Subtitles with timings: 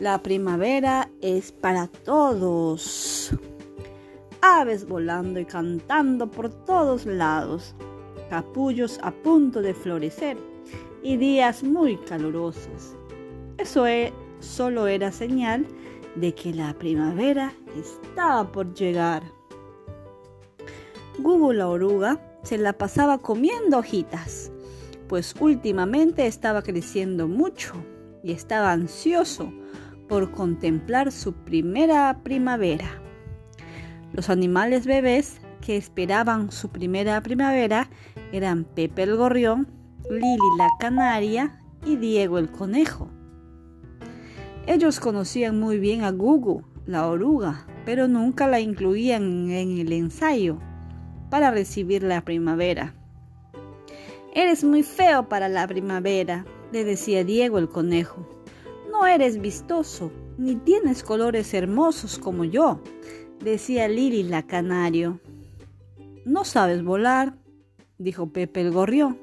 [0.00, 3.32] La primavera es para todos.
[4.40, 7.74] Aves volando y cantando por todos lados.
[8.30, 10.38] Capullos a punto de florecer
[11.02, 12.96] y días muy calurosos.
[13.58, 15.66] Eso e, solo era señal
[16.14, 19.22] de que la primavera estaba por llegar.
[21.18, 24.50] Google la oruga se la pasaba comiendo hojitas,
[25.08, 27.74] pues últimamente estaba creciendo mucho
[28.22, 29.52] y estaba ansioso
[30.10, 33.00] por contemplar su primera primavera.
[34.12, 37.88] Los animales bebés que esperaban su primera primavera
[38.32, 39.68] eran Pepe el gorrión,
[40.10, 43.08] Lili la canaria y Diego el conejo.
[44.66, 50.58] Ellos conocían muy bien a Gugu, la oruga, pero nunca la incluían en el ensayo
[51.30, 52.96] para recibir la primavera.
[54.34, 58.39] Eres muy feo para la primavera, le decía Diego el conejo.
[59.06, 62.80] Eres vistoso, ni tienes colores hermosos como yo,
[63.42, 65.20] decía Lili la canario.
[66.24, 67.36] No sabes volar,
[67.98, 69.18] dijo Pepe el gorrión.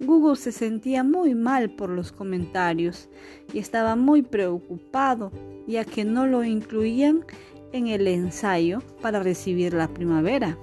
[0.00, 3.08] Google se sentía muy mal por los comentarios
[3.52, 5.32] y estaba muy preocupado,
[5.66, 7.24] ya que no lo incluían
[7.72, 10.56] en el ensayo para recibir la primavera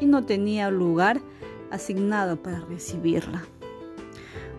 [0.00, 1.20] y no tenía lugar
[1.70, 3.44] asignado para recibirla.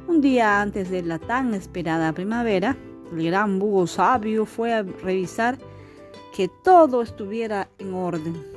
[0.07, 2.75] Un día antes de la tan esperada primavera,
[3.11, 5.57] el gran búho sabio fue a revisar
[6.35, 8.53] que todo estuviera en orden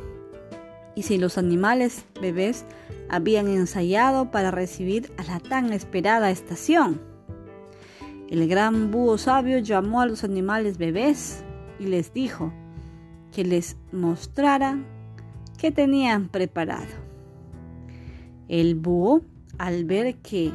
[0.97, 2.65] y si los animales bebés
[3.09, 7.01] habían ensayado para recibir a la tan esperada estación.
[8.29, 11.45] El gran búho sabio llamó a los animales bebés
[11.79, 12.53] y les dijo
[13.31, 14.87] que les mostraran
[15.59, 17.07] qué tenían preparado.
[18.49, 19.21] El búho,
[19.59, 20.51] al ver que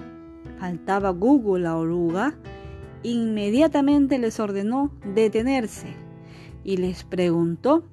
[0.60, 2.34] faltaba Google la oruga,
[3.04, 5.88] inmediatamente les ordenó detenerse
[6.64, 7.84] y les preguntó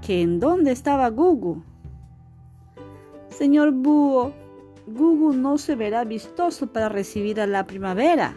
[0.00, 1.62] que en dónde estaba Gugu.
[3.28, 4.32] Señor Búho,
[4.86, 8.34] Gugu no se verá vistoso para recibir a la primavera,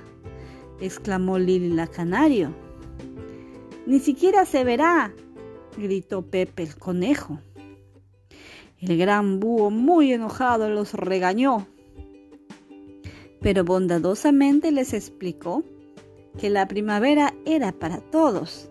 [0.82, 2.54] exclamó Lili la canario.
[3.86, 5.14] Ni siquiera se verá,
[5.78, 7.40] gritó Pepe el conejo.
[8.80, 11.68] El gran búho, muy enojado, los regañó,
[13.50, 15.64] pero bondadosamente les explicó
[16.38, 18.70] que la primavera era para todos.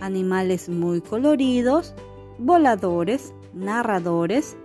[0.00, 1.94] Animales muy coloridos,
[2.36, 4.56] voladores, narradores,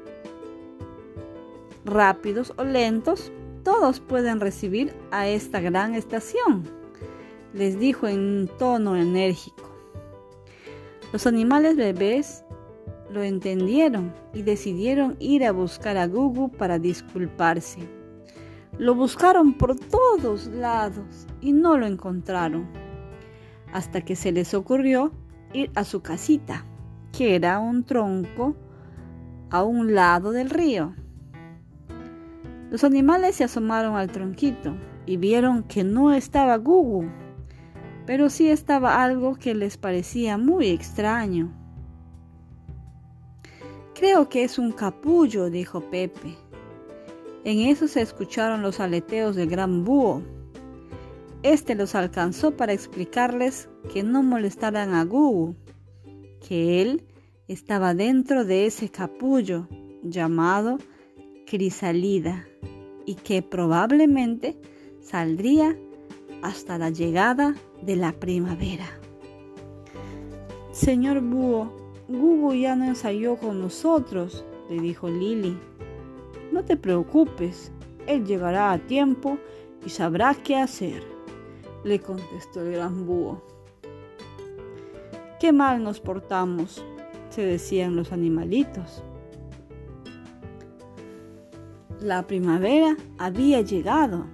[1.86, 3.32] rápidos o lentos,
[3.64, 6.64] todos pueden recibir a esta gran estación,
[7.54, 9.70] les dijo en un tono enérgico.
[11.12, 12.44] Los animales bebés
[13.12, 18.03] lo entendieron y decidieron ir a buscar a Gugu para disculparse.
[18.78, 22.68] Lo buscaron por todos lados y no lo encontraron,
[23.72, 25.12] hasta que se les ocurrió
[25.54, 26.66] ir a su casita,
[27.12, 28.56] que era un tronco
[29.52, 30.96] a un lado del río.
[32.72, 37.06] Los animales se asomaron al tronquito y vieron que no estaba Gugu,
[38.08, 41.54] pero sí estaba algo que les parecía muy extraño.
[43.94, 46.43] Creo que es un capullo, dijo Pepe.
[47.46, 50.22] En eso se escucharon los aleteos del gran búho.
[51.44, 55.56] Este los alcanzó para explicarles que no molestaran a Gugu,
[56.48, 57.04] que él
[57.50, 59.68] estaba dentro de ese capullo
[60.04, 60.78] llamado
[61.46, 62.48] crisalida
[63.06, 64.58] y que probablemente
[65.02, 65.78] saldría
[66.42, 68.86] hasta la llegada de la primavera.
[70.72, 71.72] Señor Búho,
[72.08, 75.58] Gugu ya no ensayó con nosotros, le dijo Lily.
[76.54, 77.72] No te preocupes,
[78.06, 79.40] él llegará a tiempo
[79.84, 81.02] y sabrá qué hacer,
[81.84, 83.44] le contestó el gran búho.
[85.40, 86.86] Qué mal nos portamos,
[87.32, 89.04] se decían los animalitos.
[92.00, 94.28] La primavera había llegado.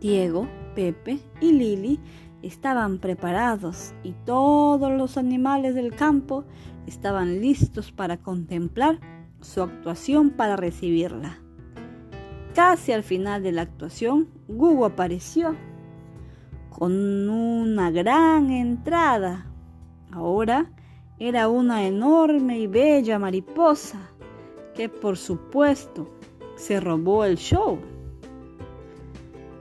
[0.00, 2.00] Diego, Pepe y Lili
[2.40, 6.46] estaban preparados y todos los animales del campo
[6.86, 9.00] estaban listos para contemplar
[9.44, 11.38] su actuación para recibirla.
[12.54, 15.56] Casi al final de la actuación, Gugu apareció
[16.70, 19.46] con una gran entrada.
[20.12, 20.70] Ahora
[21.18, 24.10] era una enorme y bella mariposa
[24.74, 26.08] que por supuesto
[26.56, 27.78] se robó el show.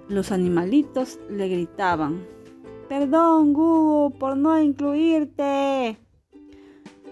[0.07, 2.25] Los animalitos le gritaban,
[2.89, 6.02] Perdón, Google, por no incluirte.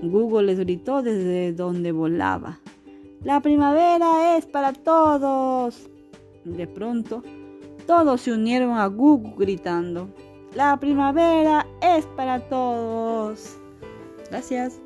[0.02, 2.60] Google les gritó desde donde volaba.
[3.24, 5.90] La primavera es para todos.
[6.44, 7.24] De pronto,
[7.86, 10.10] todos se unieron a Google gritando.
[10.56, 13.58] La primavera es para todos.
[14.30, 14.82] Gracias.